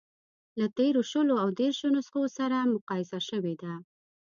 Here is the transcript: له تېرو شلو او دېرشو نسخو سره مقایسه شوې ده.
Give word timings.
له 0.59 0.65
تېرو 0.77 1.01
شلو 1.11 1.35
او 1.43 1.47
دېرشو 1.59 1.87
نسخو 1.95 2.23
سره 2.37 2.57
مقایسه 2.73 3.19
شوې 3.29 3.55
ده. 3.61 3.73